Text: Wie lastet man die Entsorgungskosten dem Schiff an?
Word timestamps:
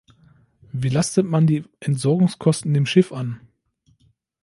Wie 0.73 0.89
lastet 0.89 1.27
man 1.27 1.45
die 1.45 1.63
Entsorgungskosten 1.79 2.73
dem 2.73 2.87
Schiff 2.87 3.11
an? 3.11 3.39